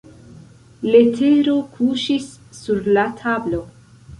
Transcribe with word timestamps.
Letero 0.95 1.53
kuŝis 1.75 2.27
sur 2.63 2.91
la 2.97 3.05
tablo. 3.21 3.63